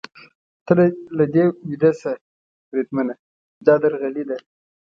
ته 0.65 0.73
له 1.17 1.25
دې 1.33 1.43
ویده 1.69 1.91
شه، 1.99 2.11
بریدمنه، 2.69 3.13
دا 3.65 3.73
درغلي 3.83 4.23
ده. 4.29 4.37